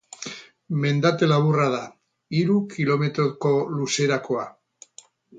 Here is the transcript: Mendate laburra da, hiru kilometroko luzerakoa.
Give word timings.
Mendate 0.83 1.27
laburra 1.31 1.67
da, 1.73 1.81
hiru 2.37 2.55
kilometroko 2.71 3.51
luzerakoa. 3.75 4.47